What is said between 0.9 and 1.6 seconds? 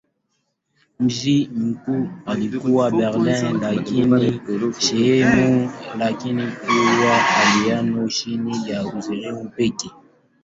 Mji